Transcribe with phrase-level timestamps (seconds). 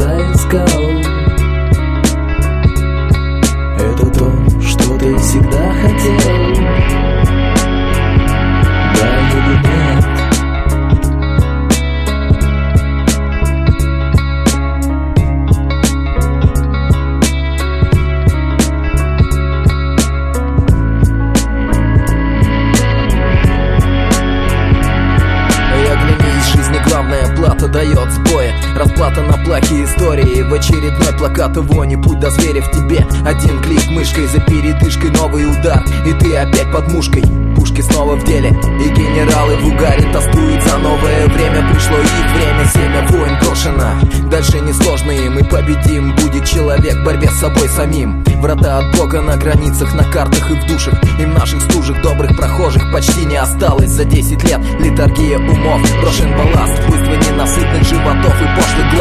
[0.00, 0.64] всегда искал
[3.78, 6.69] Это то, что ты всегда хотел.
[29.50, 33.04] Собаки истории В очередной плакат его не путь до зверя в тебе.
[33.26, 35.10] Один клик мышкой за передышкой.
[35.10, 35.84] Новый удар.
[36.06, 37.24] И ты опять под мушкой.
[37.56, 38.50] Пушки снова в деле.
[38.50, 44.60] И генералы в угаре тоскуют за новое время Пришло их время, семя войн брошено Дальше
[44.60, 46.14] несложно и победим.
[46.14, 48.22] Будет человек в борьбе с собой самим.
[48.40, 50.94] Врата от Бога на границах, на картах и в душах.
[51.18, 53.90] И в наших стужах добрых прохожих почти не осталось.
[53.90, 56.86] За 10 лет литургия умов, брошен балласт.
[56.86, 58.99] Буйство ненасытных животов и пошлых глаз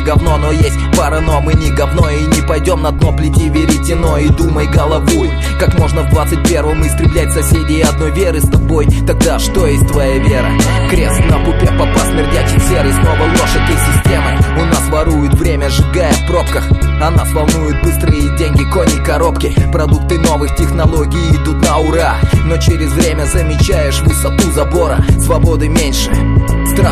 [0.00, 2.08] мы говно Но есть пара, но мы не говно.
[2.10, 5.30] И не пойдем на дно Плети веретено и думай головой.
[5.58, 8.86] Как можно в 21-м истреблять соседей одной веры с тобой?
[9.06, 10.50] Тогда что есть твоя вера?
[10.88, 16.12] Крест на пупе, попа смердячий серый Снова ложь этой системы У нас воруют время, сжигая
[16.12, 16.68] в пробках
[17.00, 19.54] А нас волнуют быстрые деньги, кони, коробки.
[19.72, 22.16] Продукты новых технологий идут на ура.
[22.44, 26.10] Но через время замечаешь высоту забора Свободы меньше,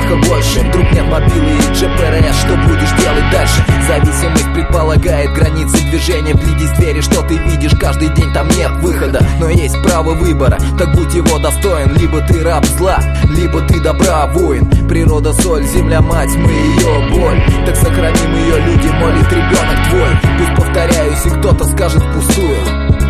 [0.08, 0.60] страха больше.
[0.60, 3.64] Вдруг нет мобилы и GPRS, что будешь делать дальше?
[3.86, 6.34] Зависимость предполагает границы движения.
[6.34, 9.20] Вгляди с двери, что ты видишь, каждый день там нет выхода.
[9.40, 11.94] Но есть право выбора, так будь его достоин.
[11.94, 12.98] Либо ты раб зла,
[13.36, 14.68] либо ты добра воин.
[14.88, 17.42] Природа соль, земля мать, мы ее боль.
[17.66, 20.10] Так сохраним ее, люди, молит ребенок твой.
[20.38, 22.58] Пусть повторяюсь и кто-то скажет впустую.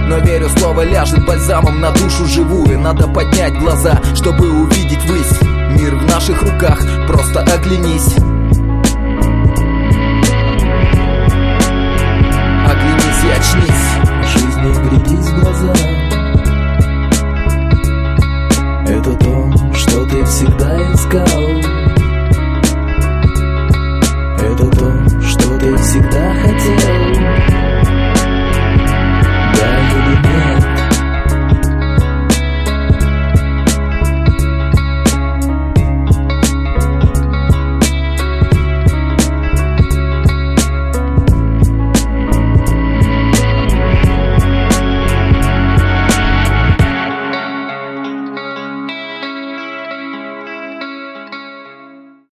[0.08, 2.78] Но верю, слово ляжет бальзамом на душу живую.
[2.80, 5.38] Надо поднять глаза, чтобы увидеть высь
[5.70, 5.97] Мир в
[6.28, 6.78] наших руках.
[7.06, 8.16] Просто оглянись.
[12.66, 13.88] Оглянись и очнись.
[14.34, 15.72] Жизни вглядись в глаза.
[18.86, 21.37] Это то, что ты всегда искал.